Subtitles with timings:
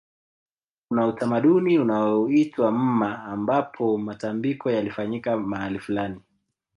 [0.87, 6.21] Kuna utamaduni unaoitwa mma ambapo matambiko yalifanyika mahali fulani